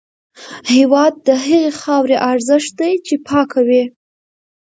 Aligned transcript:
هېواد 0.73 1.13
د 1.27 1.29
هغې 1.45 1.63
خاورې 1.81 2.15
ارزښت 2.31 2.71
دی 2.79 2.93
چې 3.05 3.15
پاکه 3.27 3.59
وي. 3.67 3.83